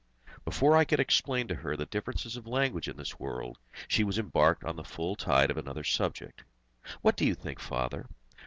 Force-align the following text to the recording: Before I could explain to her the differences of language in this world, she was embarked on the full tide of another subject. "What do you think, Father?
Before 0.45 0.75
I 0.75 0.83
could 0.83 0.99
explain 0.99 1.47
to 1.47 1.53
her 1.53 1.77
the 1.77 1.85
differences 1.85 2.35
of 2.35 2.47
language 2.47 2.87
in 2.87 2.97
this 2.97 3.19
world, 3.19 3.59
she 3.87 4.03
was 4.03 4.17
embarked 4.17 4.63
on 4.63 4.75
the 4.75 4.83
full 4.83 5.15
tide 5.15 5.51
of 5.51 5.57
another 5.57 5.83
subject. 5.83 6.43
"What 7.03 7.15
do 7.15 7.23
you 7.23 7.35
think, 7.35 7.59
Father? 7.59 8.07